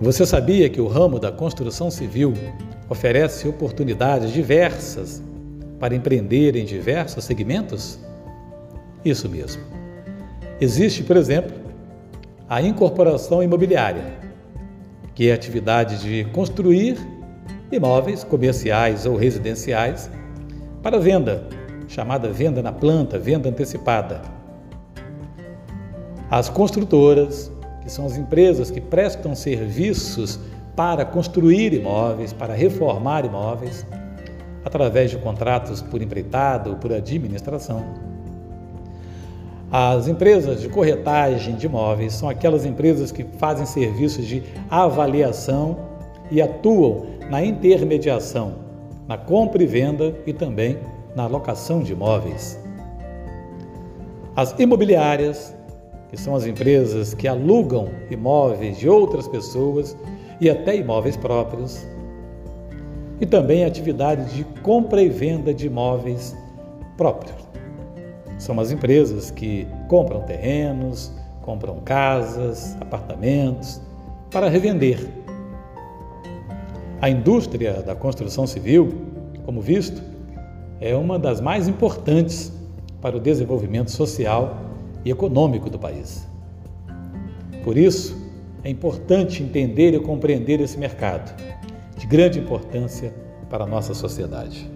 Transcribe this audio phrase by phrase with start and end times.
[0.00, 2.32] Você sabia que o ramo da construção civil
[2.88, 5.22] oferece oportunidades diversas
[5.78, 8.00] para empreender em diversos segmentos?
[9.04, 9.62] Isso mesmo.
[10.58, 11.54] Existe, por exemplo,
[12.48, 14.14] a incorporação imobiliária,
[15.14, 16.96] que é a atividade de construir
[17.70, 20.10] imóveis comerciais ou residenciais
[20.82, 21.46] para venda,
[21.88, 24.22] chamada venda na planta, venda antecipada.
[26.30, 27.52] As construtoras,
[27.82, 30.38] que são as empresas que prestam serviços
[30.76, 33.86] para construir imóveis, para reformar imóveis,
[34.64, 37.84] através de contratos por empreitado ou por administração.
[39.72, 45.78] As empresas de corretagem de imóveis são aquelas empresas que fazem serviços de avaliação
[46.30, 48.54] e atuam na intermediação,
[49.06, 50.78] na compra e venda e também
[51.14, 52.58] na locação de imóveis.
[54.34, 55.54] As imobiliárias,
[56.10, 59.96] que são as empresas que alugam imóveis de outras pessoas
[60.40, 61.86] e até imóveis próprios,
[63.20, 66.36] e também a atividade de compra e venda de imóveis
[66.96, 67.38] próprios.
[68.38, 71.12] São as empresas que compram terrenos,
[71.42, 73.80] compram casas, apartamentos
[74.30, 74.98] para revender.
[77.00, 78.94] A indústria da construção civil,
[79.44, 80.02] como visto,
[80.80, 82.52] é uma das mais importantes
[83.00, 84.69] para o desenvolvimento social
[85.04, 86.28] e econômico do país.
[87.64, 88.16] Por isso,
[88.62, 91.34] é importante entender e compreender esse mercado,
[91.96, 93.14] de grande importância
[93.48, 94.70] para a nossa sociedade.